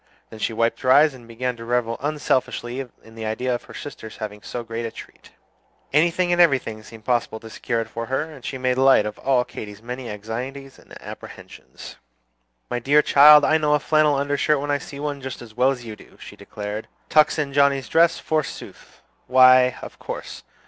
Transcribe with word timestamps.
Then 0.31 0.39
she 0.39 0.51
wiped 0.51 0.81
her 0.81 0.91
eyes, 0.91 1.13
and 1.13 1.27
began 1.27 1.55
to 1.57 1.63
revel 1.63 1.99
unselfishly 2.01 2.87
in 3.03 3.13
the 3.13 3.27
idea 3.27 3.53
of 3.53 3.65
her 3.65 3.73
sister's 3.75 4.17
having 4.17 4.41
so 4.41 4.63
great 4.63 4.83
a 4.83 4.89
treat. 4.89 5.29
Anything 5.93 6.31
and 6.33 6.41
everything 6.41 6.81
seemed 6.81 7.05
possible 7.05 7.39
to 7.39 7.51
secure 7.51 7.81
it 7.81 7.87
for 7.87 8.07
her; 8.07 8.23
and 8.23 8.43
she 8.43 8.57
made 8.57 8.79
light 8.79 9.05
of 9.05 9.19
all 9.19 9.43
Katy's 9.45 9.83
many 9.83 10.09
anxieties 10.09 10.79
and 10.79 10.99
apprehensions. 11.03 11.97
"My 12.67 12.79
dear 12.79 13.03
child, 13.03 13.45
I 13.45 13.59
know 13.59 13.75
a 13.75 13.79
flannel 13.79 14.15
undershirt 14.15 14.59
when 14.59 14.71
I 14.71 14.79
see 14.79 14.99
one, 14.99 15.21
just 15.21 15.39
as 15.39 15.53
well 15.53 15.69
as 15.69 15.85
you 15.85 15.95
do," 15.95 16.17
she 16.19 16.35
declared. 16.35 16.87
"Tucks 17.07 17.37
in 17.37 17.53
Johnnie's 17.53 17.87
dress, 17.87 18.17
forsooth! 18.17 19.03
why, 19.27 19.75
of 19.83 19.99
course. 19.99 20.41